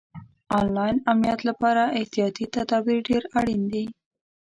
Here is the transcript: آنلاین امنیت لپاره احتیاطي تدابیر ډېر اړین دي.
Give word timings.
آنلاین 0.59 0.95
امنیت 1.11 1.39
لپاره 1.49 1.83
احتیاطي 1.99 2.45
تدابیر 2.55 2.99
ډېر 3.09 3.23
اړین 3.39 3.61
دي. 3.71 3.85